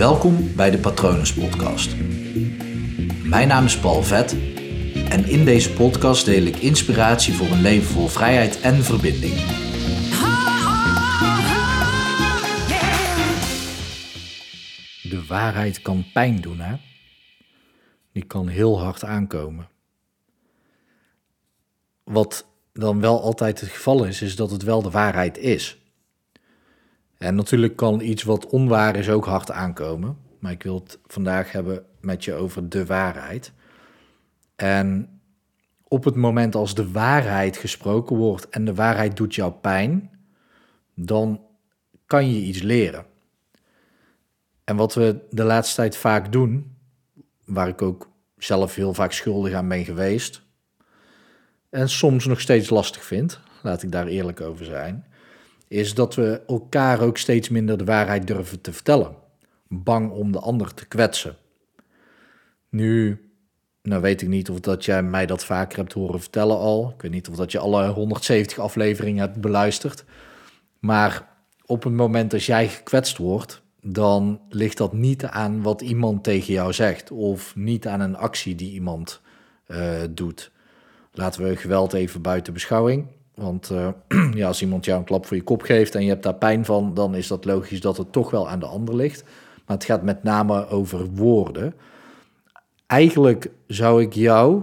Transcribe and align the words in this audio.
Welkom 0.00 0.54
bij 0.56 0.70
de 0.70 0.78
Patronus 0.78 1.34
Podcast. 1.34 1.96
Mijn 3.24 3.48
naam 3.48 3.64
is 3.64 3.78
Paul 3.78 4.02
Vet 4.02 4.32
en 5.08 5.24
in 5.24 5.44
deze 5.44 5.72
podcast 5.72 6.24
deel 6.24 6.42
ik 6.42 6.56
inspiratie 6.56 7.34
voor 7.34 7.46
een 7.46 7.60
leven 7.60 7.86
vol 7.86 8.06
vrijheid 8.06 8.60
en 8.60 8.74
verbinding. 8.74 9.34
De 15.02 15.24
waarheid 15.28 15.82
kan 15.82 16.04
pijn 16.12 16.40
doen, 16.40 16.60
hè? 16.60 16.76
Die 18.12 18.24
kan 18.24 18.48
heel 18.48 18.80
hard 18.80 19.04
aankomen. 19.04 19.68
Wat 22.04 22.46
dan 22.72 23.00
wel 23.00 23.22
altijd 23.22 23.60
het 23.60 23.70
geval 23.70 24.04
is, 24.04 24.22
is 24.22 24.36
dat 24.36 24.50
het 24.50 24.62
wel 24.62 24.82
de 24.82 24.90
waarheid 24.90 25.38
is. 25.38 25.79
En 27.20 27.34
natuurlijk 27.34 27.76
kan 27.76 28.00
iets 28.00 28.22
wat 28.22 28.46
onwaar 28.46 28.96
is 28.96 29.10
ook 29.10 29.24
hard 29.24 29.50
aankomen. 29.50 30.18
Maar 30.38 30.52
ik 30.52 30.62
wil 30.62 30.74
het 30.74 30.98
vandaag 31.06 31.52
hebben 31.52 31.84
met 32.00 32.24
je 32.24 32.34
over 32.34 32.68
de 32.68 32.86
waarheid. 32.86 33.52
En 34.56 35.20
op 35.88 36.04
het 36.04 36.14
moment 36.14 36.54
als 36.54 36.74
de 36.74 36.90
waarheid 36.90 37.56
gesproken 37.56 38.16
wordt 38.16 38.48
en 38.48 38.64
de 38.64 38.74
waarheid 38.74 39.16
doet 39.16 39.34
jou 39.34 39.52
pijn, 39.52 40.10
dan 40.94 41.40
kan 42.06 42.32
je 42.32 42.40
iets 42.40 42.62
leren. 42.62 43.04
En 44.64 44.76
wat 44.76 44.94
we 44.94 45.26
de 45.30 45.44
laatste 45.44 45.76
tijd 45.76 45.96
vaak 45.96 46.32
doen, 46.32 46.76
waar 47.44 47.68
ik 47.68 47.82
ook 47.82 48.10
zelf 48.36 48.74
heel 48.74 48.94
vaak 48.94 49.12
schuldig 49.12 49.52
aan 49.52 49.68
ben 49.68 49.84
geweest, 49.84 50.42
en 51.68 51.88
soms 51.88 52.26
nog 52.26 52.40
steeds 52.40 52.70
lastig 52.70 53.04
vind, 53.04 53.40
laat 53.62 53.82
ik 53.82 53.92
daar 53.92 54.06
eerlijk 54.06 54.40
over 54.40 54.64
zijn, 54.64 55.04
is 55.70 55.94
dat 55.94 56.14
we 56.14 56.40
elkaar 56.46 57.00
ook 57.00 57.18
steeds 57.18 57.48
minder 57.48 57.78
de 57.78 57.84
waarheid 57.84 58.26
durven 58.26 58.60
te 58.60 58.72
vertellen. 58.72 59.14
Bang 59.68 60.10
om 60.10 60.32
de 60.32 60.38
ander 60.38 60.74
te 60.74 60.86
kwetsen. 60.86 61.36
Nu, 62.68 63.20
nou 63.82 64.02
weet 64.02 64.22
ik 64.22 64.28
niet 64.28 64.50
of 64.50 64.60
dat 64.60 64.84
jij 64.84 65.02
mij 65.02 65.26
dat 65.26 65.44
vaker 65.44 65.78
hebt 65.78 65.92
horen 65.92 66.20
vertellen 66.20 66.56
al. 66.56 66.92
Ik 66.94 67.02
weet 67.02 67.10
niet 67.10 67.28
of 67.28 67.36
dat 67.36 67.52
je 67.52 67.58
alle 67.58 67.88
170 67.88 68.58
afleveringen 68.58 69.20
hebt 69.20 69.40
beluisterd. 69.40 70.04
Maar 70.78 71.28
op 71.66 71.82
het 71.82 71.92
moment 71.92 72.30
dat 72.30 72.44
jij 72.44 72.68
gekwetst 72.68 73.16
wordt, 73.16 73.62
dan 73.82 74.40
ligt 74.48 74.76
dat 74.76 74.92
niet 74.92 75.24
aan 75.24 75.62
wat 75.62 75.80
iemand 75.80 76.24
tegen 76.24 76.52
jou 76.52 76.72
zegt. 76.72 77.10
Of 77.10 77.56
niet 77.56 77.86
aan 77.86 78.00
een 78.00 78.16
actie 78.16 78.54
die 78.54 78.72
iemand 78.72 79.20
uh, 79.66 80.00
doet. 80.10 80.50
Laten 81.12 81.42
we 81.42 81.56
geweld 81.56 81.92
even 81.92 82.22
buiten 82.22 82.52
beschouwing. 82.52 83.06
Want 83.40 83.70
uh, 83.72 83.88
ja, 84.34 84.46
als 84.46 84.62
iemand 84.62 84.84
jou 84.84 84.98
een 84.98 85.04
klap 85.04 85.26
voor 85.26 85.36
je 85.36 85.42
kop 85.42 85.62
geeft 85.62 85.94
en 85.94 86.02
je 86.02 86.08
hebt 86.08 86.22
daar 86.22 86.34
pijn 86.34 86.64
van, 86.64 86.94
dan 86.94 87.14
is 87.14 87.26
dat 87.26 87.44
logisch 87.44 87.80
dat 87.80 87.96
het 87.96 88.12
toch 88.12 88.30
wel 88.30 88.48
aan 88.48 88.60
de 88.60 88.66
ander 88.66 88.96
ligt. 88.96 89.24
Maar 89.66 89.76
het 89.76 89.86
gaat 89.86 90.02
met 90.02 90.22
name 90.22 90.68
over 90.68 91.06
woorden. 91.06 91.74
Eigenlijk 92.86 93.50
zou 93.66 94.02
ik 94.02 94.12
jou 94.12 94.62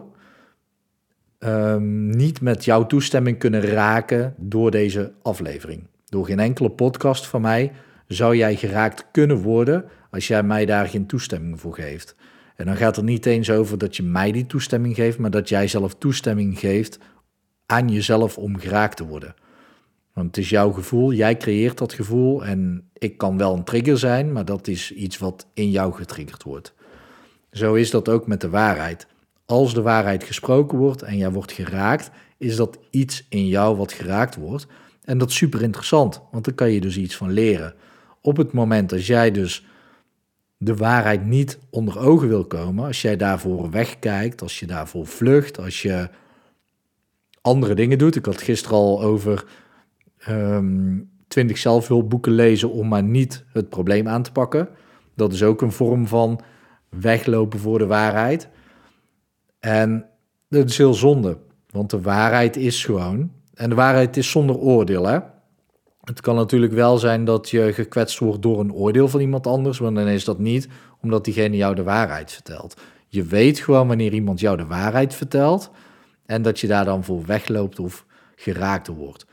um, 1.40 2.10
niet 2.10 2.42
met 2.42 2.66
jouw 2.66 2.86
toestemming 2.86 3.38
kunnen 3.38 3.62
raken 3.62 4.34
door 4.38 4.72
deze 4.72 5.12
aflevering. 5.22 5.88
Door 6.06 6.26
geen 6.26 6.40
enkele 6.40 6.70
podcast 6.70 7.28
van 7.28 7.42
mij 7.42 7.72
zou 8.08 8.36
jij 8.36 8.56
geraakt 8.56 9.06
kunnen 9.12 9.38
worden 9.38 9.86
als 10.12 10.28
jij 10.28 10.44
mij 10.44 10.66
daar 10.66 10.88
geen 10.88 11.06
toestemming 11.06 11.60
voor 11.60 11.74
geeft. 11.74 12.16
En 12.56 12.66
dan 12.66 12.76
gaat 12.76 12.96
het 12.96 13.06
niet 13.06 13.26
eens 13.26 13.52
over 13.52 13.78
dat 13.78 13.96
je 13.96 14.04
mij 14.04 14.32
die 14.32 14.46
toestemming 14.46 14.96
geeft, 14.96 15.18
maar 15.18 15.32
dat 15.32 15.50
jij 15.50 15.68
zelf 15.68 15.96
toestemming 15.96 16.60
geeft 16.60 17.00
aan 17.68 17.90
jezelf 17.90 18.38
om 18.38 18.58
geraakt 18.58 18.98
te 18.98 19.08
worden. 19.08 19.36
Want 20.14 20.28
het 20.28 20.38
is 20.38 20.50
jouw 20.50 20.72
gevoel, 20.72 21.14
jij 21.14 21.38
creëert 21.38 21.78
dat 21.78 21.94
gevoel 21.94 22.46
en 22.46 22.90
ik 22.94 23.18
kan 23.18 23.38
wel 23.38 23.54
een 23.54 23.64
trigger 23.64 23.98
zijn, 23.98 24.32
maar 24.32 24.46
dat 24.46 24.68
is 24.68 24.94
iets 24.94 25.18
wat 25.18 25.48
in 25.54 25.70
jou 25.70 25.94
getriggerd 25.94 26.44
wordt. 26.44 26.74
Zo 27.52 27.74
is 27.74 27.92
dat 27.92 28.10
ook 28.10 28.28
met 28.28 28.42
de 28.42 28.50
waarheid. 28.50 29.08
Als 29.46 29.74
de 29.74 29.82
waarheid 29.82 30.24
gesproken 30.24 30.78
wordt 30.78 31.02
en 31.02 31.18
jij 31.18 31.32
wordt 31.32 31.52
geraakt, 31.52 32.12
is 32.38 32.56
dat 32.56 32.80
iets 32.90 33.26
in 33.30 33.48
jou 33.48 33.78
wat 33.78 33.92
geraakt 33.92 34.36
wordt. 34.36 34.68
En 35.04 35.18
dat 35.18 35.30
is 35.30 35.36
super 35.36 35.62
interessant, 35.62 36.22
want 36.32 36.46
dan 36.46 36.56
kan 36.56 36.72
je 36.72 36.82
dus 36.82 36.98
iets 36.98 37.16
van 37.16 37.32
leren. 37.32 37.76
Op 38.22 38.38
het 38.38 38.52
moment 38.52 38.90
dat 38.90 39.06
jij 39.06 39.32
dus 39.32 39.66
de 40.58 40.76
waarheid 40.76 41.26
niet 41.26 41.60
onder 41.70 42.00
ogen 42.00 42.28
wil 42.28 42.46
komen, 42.46 42.86
als 42.86 43.02
jij 43.02 43.18
daarvoor 43.18 43.70
wegkijkt, 43.70 44.42
als 44.42 44.60
je 44.60 44.66
daarvoor 44.66 45.08
vlucht, 45.08 45.60
als 45.60 45.82
je 45.82 46.10
andere 47.48 47.76
dingen 47.76 47.98
doet. 47.98 48.16
Ik 48.16 48.26
had 48.26 48.42
gisteren 48.42 48.78
al 48.78 49.02
over 49.02 49.46
um, 50.30 51.10
20 51.28 51.58
zelfhulpboeken 51.58 52.32
lezen 52.32 52.72
om 52.72 52.88
maar 52.88 53.04
niet 53.04 53.46
het 53.54 53.70
probleem 53.70 54.08
aan 54.08 54.24
te 54.24 54.32
pakken. 54.32 54.70
Dat 55.16 55.34
is 55.34 55.44
ook 55.44 55.62
een 55.62 55.72
vorm 55.72 56.08
van 56.08 56.40
weglopen 56.90 57.60
voor 57.60 57.78
de 57.78 57.88
waarheid. 57.88 58.50
En 59.60 60.06
dat 60.50 60.70
is 60.70 60.78
heel 60.78 60.94
zonde, 60.94 61.38
want 61.70 61.90
de 61.90 62.02
waarheid 62.02 62.58
is 62.58 62.86
gewoon. 62.86 63.32
En 63.54 63.70
de 63.70 63.76
waarheid 63.76 64.18
is 64.18 64.32
zonder 64.32 64.58
oordeel, 64.58 65.06
hè? 65.06 65.20
Het 66.02 66.22
kan 66.22 66.36
natuurlijk 66.36 66.74
wel 66.74 66.98
zijn 66.98 67.26
dat 67.26 67.50
je 67.50 67.74
gekwetst 67.74 68.20
wordt 68.20 68.42
door 68.42 68.60
een 68.60 68.74
oordeel 68.74 69.08
van 69.08 69.20
iemand 69.20 69.48
anders, 69.48 69.80
maar 69.80 69.94
dan 69.94 70.08
is 70.08 70.26
dat 70.26 70.40
niet 70.40 70.68
omdat 71.02 71.26
diegene 71.26 71.56
jou 71.56 71.76
de 71.76 71.84
waarheid 71.84 72.32
vertelt. 72.32 72.82
Je 73.08 73.24
weet 73.24 73.60
gewoon 73.60 73.88
wanneer 73.88 74.14
iemand 74.14 74.40
jou 74.40 74.58
de 74.58 74.66
waarheid 74.66 75.16
vertelt 75.16 75.72
en 76.28 76.42
dat 76.42 76.60
je 76.60 76.68
daar 76.68 76.86
dan 76.86 77.04
voor 77.04 77.26
wegloopt 77.26 77.80
of 77.80 78.06
geraakt 78.36 78.88
wordt. 78.88 79.26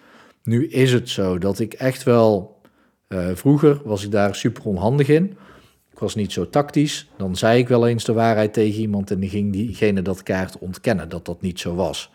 Nu 0.42 0.66
is 0.68 0.92
het 0.92 1.08
zo 1.08 1.38
dat 1.38 1.58
ik 1.58 1.72
echt 1.72 2.02
wel, 2.02 2.60
uh, 3.08 3.28
vroeger 3.34 3.80
was 3.84 4.04
ik 4.04 4.10
daar 4.10 4.34
super 4.34 4.64
onhandig 4.64 5.08
in. 5.08 5.36
Ik 5.90 5.98
was 5.98 6.14
niet 6.14 6.32
zo 6.32 6.48
tactisch. 6.48 7.08
Dan 7.16 7.36
zei 7.36 7.58
ik 7.58 7.68
wel 7.68 7.86
eens 7.86 8.04
de 8.04 8.12
waarheid 8.12 8.52
tegen 8.52 8.80
iemand 8.80 9.10
en 9.10 9.20
die 9.20 9.30
ging 9.30 9.52
diegene 9.52 10.02
dat 10.02 10.22
kaart 10.22 10.58
ontkennen, 10.58 11.08
dat 11.08 11.24
dat 11.24 11.40
niet 11.40 11.60
zo 11.60 11.74
was. 11.74 12.10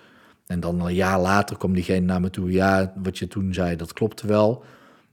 En 0.48 0.60
dan 0.60 0.82
een 0.82 0.94
jaar 0.94 1.20
later 1.20 1.58
kwam 1.58 1.74
diegene 1.74 2.06
naar 2.06 2.22
me 2.22 2.30
toe, 2.30 2.52
ja, 2.52 2.94
wat 3.04 3.18
je 3.18 3.28
toen 3.28 3.54
zei, 3.54 3.76
dat 3.76 3.94
klopte 3.94 4.28
wel. 4.28 4.64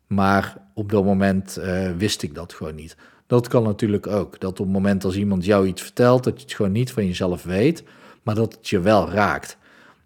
Maar 0.06 0.56
op 0.74 0.90
dat 0.90 1.04
moment 1.04 1.58
uh, 1.60 1.90
wist 1.96 2.22
ik 2.22 2.34
dat 2.34 2.52
gewoon 2.52 2.74
niet. 2.74 2.96
Dat 3.26 3.48
kan 3.48 3.62
natuurlijk 3.62 4.06
ook. 4.06 4.40
Dat 4.40 4.50
op 4.50 4.66
het 4.66 4.74
moment 4.74 5.04
als 5.04 5.16
iemand 5.16 5.44
jou 5.44 5.66
iets 5.66 5.82
vertelt, 5.82 6.24
dat 6.24 6.36
je 6.36 6.42
het 6.42 6.54
gewoon 6.54 6.72
niet 6.72 6.92
van 6.92 7.06
jezelf 7.06 7.42
weet, 7.42 7.84
maar 8.26 8.34
dat 8.34 8.54
het 8.54 8.68
je 8.68 8.80
wel 8.80 9.10
raakt. 9.10 9.56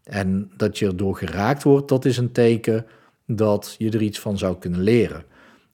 En 0.04 0.50
dat 0.56 0.78
je 0.78 0.86
erdoor 0.86 1.16
geraakt 1.16 1.62
wordt, 1.62 1.88
dat 1.88 2.04
is 2.04 2.16
een 2.16 2.32
teken 2.32 2.86
dat 3.26 3.74
je 3.78 3.90
er 3.90 4.02
iets 4.02 4.20
van 4.20 4.38
zou 4.38 4.58
kunnen 4.58 4.80
leren. 4.80 5.24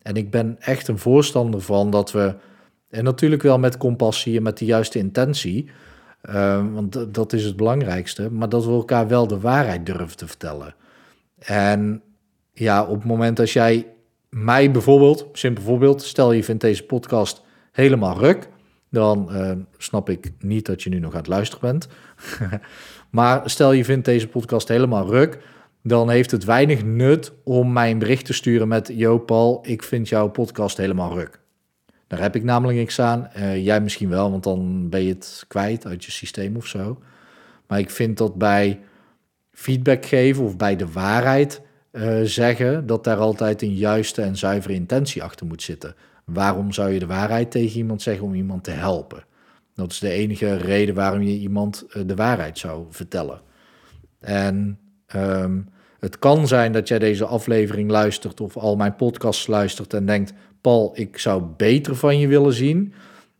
En 0.02 0.14
ik 0.14 0.30
ben 0.30 0.56
echt 0.60 0.88
een 0.88 0.98
voorstander 0.98 1.60
van 1.60 1.90
dat 1.90 2.12
we, 2.12 2.34
en 2.90 3.04
natuurlijk 3.04 3.42
wel 3.42 3.58
met 3.58 3.76
compassie 3.76 4.36
en 4.36 4.42
met 4.42 4.58
de 4.58 4.64
juiste 4.64 4.98
intentie, 4.98 5.70
uh, 6.28 6.64
want 6.72 7.14
dat 7.14 7.32
is 7.32 7.44
het 7.44 7.56
belangrijkste, 7.56 8.30
maar 8.30 8.48
dat 8.48 8.64
we 8.64 8.70
elkaar 8.70 9.08
wel 9.08 9.26
de 9.26 9.40
waarheid 9.40 9.86
durven 9.86 10.16
te 10.16 10.26
vertellen. 10.26 10.74
En 11.38 12.02
ja, 12.52 12.84
op 12.84 12.94
het 12.94 13.04
moment 13.04 13.40
als 13.40 13.52
jij 13.52 13.86
mij 14.28 14.70
bijvoorbeeld, 14.70 15.26
simpel 15.32 15.62
voorbeeld, 15.62 16.02
stel 16.02 16.32
je 16.32 16.44
vindt 16.44 16.60
deze 16.60 16.84
podcast 16.84 17.42
helemaal 17.72 18.18
ruk, 18.18 18.48
dan 18.96 19.28
uh, 19.30 19.52
snap 19.78 20.10
ik 20.10 20.32
niet 20.38 20.66
dat 20.66 20.82
je 20.82 20.90
nu 20.90 20.98
nog 20.98 21.12
aan 21.12 21.18
het 21.18 21.26
luisteren 21.26 21.70
bent. 21.70 21.88
maar 23.10 23.50
stel 23.50 23.72
je 23.72 23.84
vindt 23.84 24.04
deze 24.04 24.28
podcast 24.28 24.68
helemaal 24.68 25.06
ruk, 25.06 25.38
dan 25.82 26.10
heeft 26.10 26.30
het 26.30 26.44
weinig 26.44 26.84
nut 26.84 27.32
om 27.44 27.72
mij 27.72 27.90
een 27.90 27.98
bericht 27.98 28.24
te 28.24 28.32
sturen 28.32 28.68
met: 28.68 28.90
Yo, 28.94 29.18
Paul, 29.18 29.58
ik 29.62 29.82
vind 29.82 30.08
jouw 30.08 30.28
podcast 30.28 30.76
helemaal 30.76 31.14
ruk. 31.14 31.40
Daar 32.06 32.20
heb 32.20 32.36
ik 32.36 32.44
namelijk 32.44 32.78
niks 32.78 33.00
aan. 33.00 33.30
Uh, 33.36 33.64
jij 33.64 33.80
misschien 33.80 34.08
wel, 34.08 34.30
want 34.30 34.44
dan 34.44 34.88
ben 34.88 35.02
je 35.02 35.12
het 35.12 35.44
kwijt 35.48 35.86
uit 35.86 36.04
je 36.04 36.10
systeem 36.10 36.56
of 36.56 36.66
zo. 36.66 36.98
Maar 37.66 37.78
ik 37.78 37.90
vind 37.90 38.18
dat 38.18 38.34
bij 38.34 38.80
feedback 39.52 40.06
geven 40.06 40.44
of 40.44 40.56
bij 40.56 40.76
de 40.76 40.92
waarheid 40.92 41.60
uh, 41.92 42.20
zeggen, 42.22 42.86
dat 42.86 43.04
daar 43.04 43.16
altijd 43.16 43.62
een 43.62 43.74
juiste 43.74 44.22
en 44.22 44.36
zuivere 44.36 44.74
intentie 44.74 45.22
achter 45.22 45.46
moet 45.46 45.62
zitten. 45.62 45.94
Waarom 46.32 46.72
zou 46.72 46.90
je 46.90 46.98
de 46.98 47.06
waarheid 47.06 47.50
tegen 47.50 47.76
iemand 47.76 48.02
zeggen 48.02 48.24
om 48.24 48.34
iemand 48.34 48.64
te 48.64 48.70
helpen? 48.70 49.24
Dat 49.74 49.90
is 49.90 49.98
de 49.98 50.10
enige 50.10 50.56
reden 50.56 50.94
waarom 50.94 51.22
je 51.22 51.38
iemand 51.38 51.86
uh, 51.88 52.02
de 52.06 52.14
waarheid 52.14 52.58
zou 52.58 52.86
vertellen. 52.90 53.40
En 54.20 54.78
um, 55.16 55.68
het 55.98 56.18
kan 56.18 56.48
zijn 56.48 56.72
dat 56.72 56.88
jij 56.88 56.98
deze 56.98 57.24
aflevering 57.24 57.90
luistert 57.90 58.40
of 58.40 58.56
al 58.56 58.76
mijn 58.76 58.96
podcasts 58.96 59.46
luistert 59.46 59.94
en 59.94 60.06
denkt: 60.06 60.32
Paul, 60.60 60.90
ik 60.94 61.18
zou 61.18 61.42
beter 61.56 61.96
van 61.96 62.18
je 62.18 62.28
willen 62.28 62.52
zien. 62.52 62.92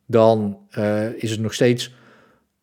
Dan 0.07 0.59
uh, 0.79 1.23
is 1.23 1.31
het 1.31 1.41
nog 1.41 1.55
steeds 1.55 1.95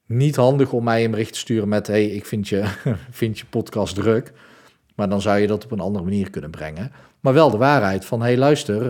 niet 0.06 0.36
handig 0.36 0.74
om 0.74 0.84
mij 0.84 1.04
een 1.04 1.12
bericht 1.12 1.34
te 1.34 1.40
sturen 1.40 1.70
met: 1.70 1.88
Hey, 1.88 2.06
ik 2.06 2.26
vind 2.26 2.48
je, 2.48 2.64
vind 3.22 3.40
je 3.40 3.46
podcast 3.46 3.96
druk. 3.96 4.34
Maar 4.96 5.10
dan 5.10 5.22
zou 5.22 5.40
je 5.40 5.48
dat 5.48 5.64
op 5.64 5.72
een 5.72 5.80
andere 5.80 6.04
manier 6.04 6.30
kunnen 6.30 6.50
brengen. 6.50 6.92
Maar 7.20 7.34
wel 7.34 7.50
de 7.50 7.58
waarheid 7.58 8.06
van: 8.06 8.22
Hey, 8.22 8.38
luister, 8.38 8.82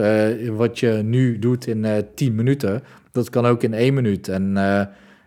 uh, 0.41 0.49
wat 0.49 0.79
je 0.79 0.87
nu 0.87 1.39
doet 1.39 1.67
in 1.67 1.83
uh, 1.83 1.97
10 2.15 2.35
minuten, 2.35 2.83
dat 3.11 3.29
kan 3.29 3.45
ook 3.45 3.63
in 3.63 3.73
één 3.73 3.93
minuut. 3.93 4.27
En 4.27 4.53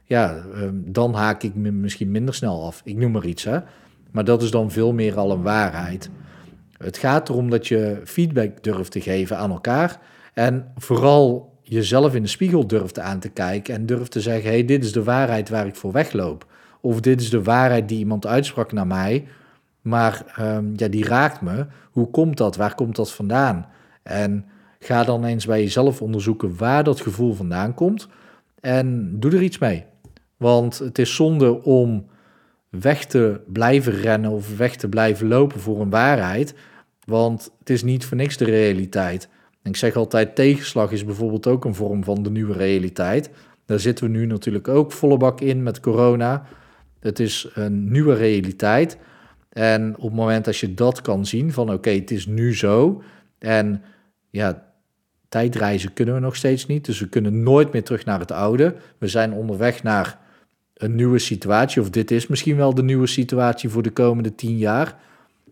ja, 0.05 0.45
dan 0.73 1.15
haak 1.15 1.43
ik 1.43 1.55
me 1.55 1.71
misschien 1.71 2.11
minder 2.11 2.35
snel 2.35 2.65
af. 2.65 2.81
Ik 2.85 2.97
noem 2.97 3.13
maar 3.13 3.25
iets, 3.25 3.45
hè. 3.45 3.59
Maar 4.11 4.25
dat 4.25 4.43
is 4.43 4.51
dan 4.51 4.71
veel 4.71 4.93
meer 4.93 5.17
al 5.19 5.31
een 5.31 5.43
waarheid. 5.43 6.11
Het 6.79 6.99
gaat 6.99 7.29
erom 7.29 7.51
dat 7.51 7.67
je 7.67 8.01
feedback 8.05 8.63
durft 8.63 8.91
te 8.91 9.01
geven 9.01 9.39
aan 9.39 9.51
elkaar. 9.51 10.01
En 10.35 10.73
vooral 10.77 11.53
jezelf 11.63 12.15
in 12.15 12.23
de 12.23 12.29
spiegel 12.29 12.67
durft 12.67 12.99
aan 12.99 13.19
te 13.19 13.29
kijken 13.29 13.75
en 13.75 13.87
durft 13.87 14.11
te 14.11 14.21
zeggen: 14.21 14.51
hey, 14.51 14.65
dit 14.65 14.85
is 14.85 14.93
de 14.93 15.03
waarheid 15.03 15.49
waar 15.49 15.67
ik 15.67 15.75
voor 15.75 15.93
wegloop. 15.93 16.47
Of 16.81 17.01
dit 17.01 17.21
is 17.21 17.31
de 17.31 17.43
waarheid 17.43 17.89
die 17.89 17.99
iemand 17.99 18.27
uitsprak 18.27 18.73
naar 18.73 18.87
mij, 18.87 19.27
maar 19.87 20.25
ehm, 20.37 20.65
ja, 20.77 20.89
die 20.89 21.05
raakt 21.05 21.41
me. 21.41 21.67
Hoe 21.91 22.11
komt 22.11 22.37
dat? 22.37 22.57
Waar 22.57 22.75
komt 22.75 22.97
dat 22.97 23.13
vandaan? 23.13 23.67
En 24.03 24.45
ga 24.79 25.05
dan 25.05 25.25
eens 25.25 25.47
bij 25.47 25.63
jezelf 25.63 26.03
onderzoeken 26.03 26.57
waar 26.57 26.85
dat 26.85 27.01
gevoel 27.01 27.35
vandaan 27.35 27.75
komt 27.75 28.09
en 28.61 29.17
doe 29.21 29.33
er 29.33 29.43
iets 29.43 29.59
mee. 29.59 29.85
Want 30.37 30.79
het 30.79 30.99
is 30.99 31.15
zonde 31.15 31.63
om 31.63 32.07
weg 32.69 33.05
te 33.05 33.41
blijven 33.47 33.93
rennen 33.93 34.31
of 34.31 34.57
weg 34.57 34.77
te 34.77 34.89
blijven 34.89 35.29
lopen 35.29 35.61
voor 35.61 35.81
een 35.81 35.91
waarheid, 35.91 36.55
want 37.05 37.51
het 37.59 37.71
is 37.71 37.83
niet 37.83 38.05
voor 38.05 38.17
niks 38.17 38.37
de 38.37 38.45
realiteit. 38.45 39.29
Ik 39.63 39.77
zeg 39.77 39.97
altijd, 39.97 40.35
tegenslag 40.35 40.93
is 40.93 41.05
bijvoorbeeld 41.05 41.47
ook 41.47 41.65
een 41.65 41.75
vorm 41.75 42.05
van 42.05 42.23
de 42.23 42.31
nieuwe 42.31 42.53
realiteit. 42.53 43.31
Daar 43.65 43.81
zitten 43.81 44.05
we 44.05 44.11
nu 44.11 44.27
natuurlijk 44.27 44.69
ook 44.69 44.93
volle 44.93 45.17
bak 45.17 45.41
in 45.41 45.63
met 45.63 45.81
corona. 45.81 46.47
Het 47.01 47.21
is 47.21 47.49
een 47.55 47.91
nieuwe 47.91 48.15
realiteit. 48.15 48.99
En 49.57 49.97
op 49.97 50.03
het 50.03 50.13
moment 50.13 50.45
dat 50.45 50.57
je 50.57 50.75
dat 50.75 51.01
kan 51.01 51.27
zien, 51.27 51.53
van 51.53 51.73
oké, 51.73 51.91
het 51.91 52.11
is 52.11 52.27
nu 52.27 52.57
zo. 52.57 53.03
En 53.39 53.83
ja, 54.31 54.73
tijdreizen 55.29 55.93
kunnen 55.93 56.15
we 56.15 56.21
nog 56.21 56.37
steeds 56.37 56.67
niet. 56.67 56.85
Dus 56.85 57.01
we 57.01 57.09
kunnen 57.09 57.43
nooit 57.43 57.73
meer 57.73 57.85
terug 57.85 58.05
naar 58.05 58.21
het 58.21 58.33
oude. 58.33 58.77
We 58.99 59.09
zijn 59.09 59.33
onderweg 59.33 59.83
naar 59.83 60.19
een 60.75 60.95
nieuwe 60.95 61.19
situatie. 61.19 61.83
Of 61.83 61.91
dit 61.91 62.11
is 62.11 62.27
misschien 62.27 62.57
wel 62.57 62.75
de 62.75 62.83
nieuwe 62.83 63.07
situatie 63.07 63.69
voor 63.69 63.83
de 63.83 63.91
komende 63.91 64.35
tien 64.35 64.59
jaar. 64.59 64.97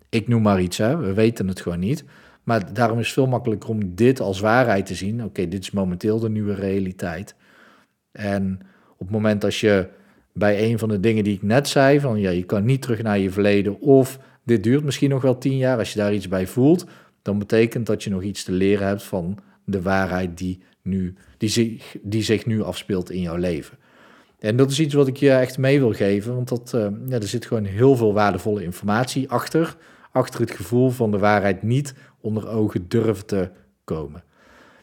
Ik 0.09 0.29
noem 0.29 0.43
maar 0.43 0.61
iets, 0.61 0.79
hè. 0.79 0.97
we 0.97 1.13
weten 1.13 1.49
het 1.49 1.61
gewoon 1.61 1.79
niet. 1.79 2.05
Maar 2.43 2.75
daarom 2.75 2.99
is 2.99 3.05
het 3.05 3.15
veel 3.15 3.27
makkelijker 3.27 3.69
om 3.69 3.95
dit 3.95 4.21
als 4.21 4.41
waarheid 4.41 4.87
te 4.87 4.95
zien. 4.95 5.25
Oké, 5.25 5.49
dit 5.49 5.63
is 5.63 5.71
momenteel 5.71 6.19
de 6.19 6.31
nieuwe 6.31 6.55
realiteit. 6.55 7.35
En 8.13 8.61
op 8.93 8.99
het 8.99 9.11
moment 9.11 9.45
als 9.45 9.61
je 9.61 9.89
bij 10.37 10.71
een 10.71 10.79
van 10.79 10.89
de 10.89 11.01
dingen 11.01 11.25
die 11.25 11.35
ik 11.35 11.43
net 11.43 11.69
zei, 11.69 12.01
van 12.01 12.21
ja, 12.21 12.31
je 12.31 12.43
kan 12.43 12.65
niet 12.65 12.83
terug 12.83 13.03
naar 13.03 13.19
je 13.19 13.31
verleden 13.31 13.81
of 13.81 14.19
dit 14.43 14.63
duurt 14.63 14.85
misschien 14.85 15.11
nog 15.11 15.23
wel 15.23 15.39
tien 15.39 15.57
jaar, 15.57 15.79
als 15.79 15.93
je 15.93 15.99
daar 15.99 16.15
iets 16.15 16.29
bij 16.29 16.47
voelt, 16.47 16.87
dan 17.23 17.39
betekent 17.39 17.87
dat 17.87 18.03
je 18.03 18.11
nog 18.11 18.23
iets 18.23 18.45
te 18.45 18.53
leren 18.53 18.87
hebt 18.87 19.03
van 19.03 19.39
de 19.65 19.83
waarheid 19.83 20.39
die, 20.39 20.61
nu, 20.83 21.15
die, 21.39 21.49
zich, 21.49 21.97
die 22.03 22.23
zich 22.23 22.47
nu 22.47 22.63
afspeelt 22.63 23.11
in 23.11 23.21
jouw 23.21 23.37
leven. 23.37 23.79
En 24.39 24.57
dat 24.57 24.71
is 24.71 24.81
iets 24.81 24.95
wat 24.95 25.07
ik 25.07 25.17
je 25.17 25.31
echt 25.31 25.59
mee 25.59 25.79
wil 25.79 25.93
geven, 25.93 26.35
want 26.35 26.49
dat, 26.49 26.73
uh, 26.75 26.87
ja, 27.07 27.17
er 27.17 27.27
zit 27.27 27.47
gewoon 27.47 27.65
heel 27.65 27.97
veel 27.97 28.13
waardevolle 28.13 28.63
informatie 28.63 29.31
achter, 29.31 29.77
achter 30.13 30.41
het 30.41 30.51
gevoel 30.51 30.91
van 30.91 31.11
de 31.11 31.19
waarheid 31.19 31.63
niet 31.63 31.95
onder 32.21 32.49
ogen 32.49 32.89
durven 32.89 33.27
te 33.27 33.51
komen. 33.85 34.25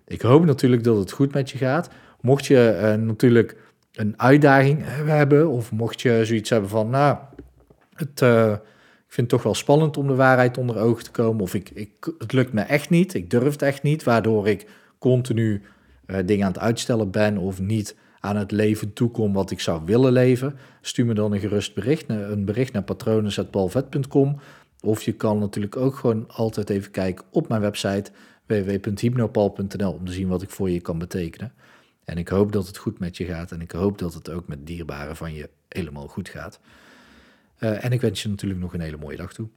Ik 0.08 0.22
hoop 0.22 0.46
natuurlijk 0.46 0.84
dat 0.84 0.98
het 0.98 1.12
goed 1.12 1.34
met 1.34 1.50
je 1.50 1.58
gaat. 1.58 1.90
Mocht 2.22 2.46
je 2.46 2.80
uh, 2.82 3.06
natuurlijk 3.06 3.58
een 3.92 4.14
uitdaging 4.20 4.80
hebben, 5.06 5.50
of 5.50 5.72
mocht 5.72 6.02
je 6.02 6.26
zoiets 6.26 6.50
hebben 6.50 6.70
van, 6.70 6.90
nou, 6.90 7.18
het, 7.94 8.22
uh, 8.22 8.52
ik 8.52 9.18
vind 9.18 9.28
het 9.28 9.30
toch 9.30 9.44
wel 9.44 9.54
spannend 9.56 9.98
om 9.98 10.08
de 10.08 10.16
waarheid 10.16 10.58
onder 10.58 10.78
ogen 10.78 11.04
te 11.04 11.12
komen, 11.12 11.42
of 11.42 11.54
ik, 11.54 11.70
ik, 11.70 12.14
het 12.18 12.34
lukt 12.34 12.54
me 12.54 12.62
echt 12.62 12.90
niet, 12.90 13.14
ik 13.14 13.30
durf 13.30 13.52
het 13.52 13.62
echt 13.62 13.84
niet, 13.84 14.04
waardoor 14.04 14.48
ik 14.48 14.68
continu 15.00 15.62
uh, 16.08 16.18
dingen 16.26 16.46
aan 16.46 16.52
het 16.52 16.62
uitstellen 16.62 17.12
ben 17.12 17.38
of 17.38 17.60
niet 17.60 17.96
aan 18.20 18.36
het 18.36 18.52
leven 18.52 18.94
toekom 18.94 19.34
wat 19.34 19.52
ik 19.52 19.60
zou 19.60 19.82
willen 19.86 20.12
leven, 20.12 20.58
stuur 20.82 21.06
me 21.06 21.14
dan 21.14 21.34
een 21.34 21.40
gerust 21.40 21.74
bericht, 21.74 22.10
een 22.10 22.46
bericht 22.46 22.74
naar 22.74 22.84
patronen.balvet.com. 22.84 24.40
Of 24.82 25.02
je 25.02 25.12
kan 25.12 25.40
natuurlijk 25.40 25.78
ook 25.78 25.96
gewoon 25.96 26.26
altijd 26.28 26.70
even 26.70 26.92
kijken 26.92 27.26
op 27.32 27.48
mijn 27.48 27.62
website 27.62 28.12
www.hypnopal.nl 28.46 29.92
om 29.92 30.06
te 30.06 30.12
zien 30.12 30.28
wat 30.28 30.42
ik 30.42 30.50
voor 30.50 30.70
je 30.70 30.82
kan 30.82 30.98
betekenen. 30.98 31.54
En 32.12 32.18
ik 32.18 32.28
hoop 32.28 32.52
dat 32.52 32.68
het 32.68 32.78
goed 32.78 33.00
met 33.00 33.18
je 33.18 33.26
gaat 33.26 33.52
en 33.52 33.62
ik 33.62 33.72
hoop 33.72 33.98
dat 33.98 34.14
het 34.14 34.30
ook 34.30 34.48
met 34.48 34.68
dierbaren 34.68 35.16
van 35.16 35.34
je 35.34 35.50
helemaal 35.68 36.08
goed 36.08 36.30
gaat. 36.30 36.60
Uh, 37.60 37.84
en 37.84 37.92
ik 37.92 38.02
wens 38.02 38.22
je 38.22 38.30
natuurlijk 38.30 38.62
nog 38.62 38.74
een 38.74 38.82
hele 38.82 38.98
mooie 38.98 39.18
dag 39.18 39.34
toe. 39.34 39.50